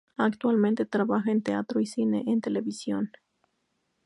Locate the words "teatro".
1.43-1.79